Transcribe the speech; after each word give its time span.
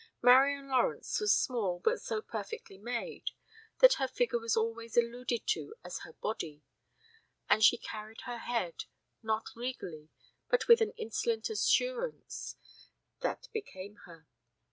Marian 0.19 0.67
Lawrence 0.67 1.19
was 1.19 1.31
small 1.31 1.77
but 1.79 2.01
so 2.01 2.23
perfectly 2.23 2.79
made 2.79 3.29
that 3.81 3.93
her 4.01 4.07
figure 4.07 4.39
was 4.39 4.57
always 4.57 4.97
alluded 4.97 5.45
to 5.45 5.75
as 5.83 5.99
her 5.99 6.13
body, 6.13 6.63
and 7.47 7.63
she 7.63 7.77
carried 7.77 8.21
her 8.21 8.39
head, 8.39 8.85
not 9.21 9.51
regally, 9.55 10.09
but 10.49 10.67
with 10.67 10.81
an 10.81 10.93
insolent 10.97 11.51
assurance 11.51 12.55
that 13.19 13.47
became 13.53 13.97
her. 14.07 14.25